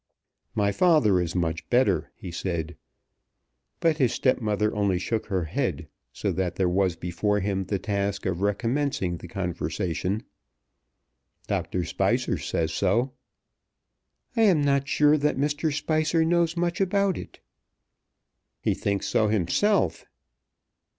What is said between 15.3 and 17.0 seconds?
Mr. Spicer knows much